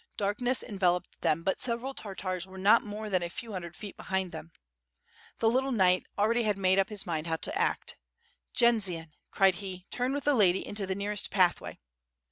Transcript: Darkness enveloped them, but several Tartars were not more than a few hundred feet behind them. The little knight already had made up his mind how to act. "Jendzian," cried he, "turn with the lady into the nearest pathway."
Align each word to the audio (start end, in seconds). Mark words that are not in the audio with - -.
Darkness 0.17 0.63
enveloped 0.63 1.21
them, 1.21 1.43
but 1.43 1.61
several 1.61 1.93
Tartars 1.93 2.47
were 2.47 2.57
not 2.57 2.83
more 2.83 3.07
than 3.07 3.21
a 3.21 3.29
few 3.29 3.51
hundred 3.51 3.75
feet 3.75 3.95
behind 3.95 4.31
them. 4.31 4.51
The 5.37 5.47
little 5.47 5.71
knight 5.71 6.07
already 6.17 6.41
had 6.41 6.57
made 6.57 6.79
up 6.79 6.89
his 6.89 7.05
mind 7.05 7.27
how 7.27 7.35
to 7.35 7.55
act. 7.55 7.97
"Jendzian," 8.51 9.13
cried 9.29 9.53
he, 9.61 9.85
"turn 9.91 10.11
with 10.13 10.23
the 10.23 10.33
lady 10.33 10.65
into 10.67 10.87
the 10.87 10.95
nearest 10.95 11.29
pathway." 11.29 11.77